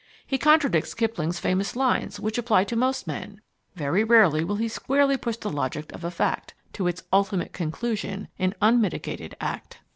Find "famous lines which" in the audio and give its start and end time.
1.37-2.39